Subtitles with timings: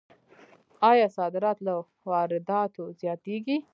[0.91, 1.73] آیا صادرات له
[2.09, 3.57] وارداتو زیاتیږي؟